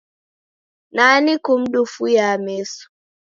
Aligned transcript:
Nani 0.95 1.33
kumdufuyaa 1.45 2.35
meso? 2.45 2.83